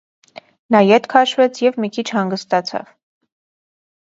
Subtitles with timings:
[0.75, 2.91] Նա ետ քաշվեց և մի քիչ հանգստացավ: